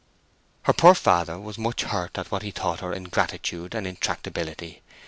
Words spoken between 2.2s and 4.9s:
what he thought her ingratitude and intractability.